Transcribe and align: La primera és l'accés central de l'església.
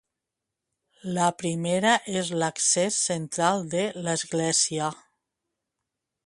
La 1.17 1.27
primera 1.41 1.91
és 2.21 2.31
l'accés 2.43 2.97
central 3.11 3.61
de 3.75 3.85
l'església. 4.07 4.91